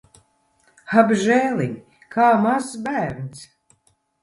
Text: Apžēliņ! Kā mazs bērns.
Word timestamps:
Apžēliņ! 1.01 1.77
Kā 2.17 2.31
mazs 2.47 2.83
bērns. 2.91 3.47